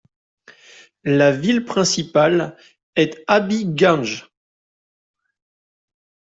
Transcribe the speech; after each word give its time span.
La 1.03 1.31
ville 1.31 1.63
principale 1.63 2.57
est 2.95 3.23
Habiganj. 3.27 4.31